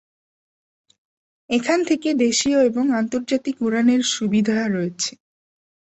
[1.49, 5.11] এখান থেকে দেশীয় এবং আন্তর্জাতিক উড়ানের সুবিধা রয়েছে।